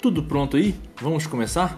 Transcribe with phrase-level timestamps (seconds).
[0.00, 0.76] Tudo pronto aí?
[1.00, 1.76] Vamos começar?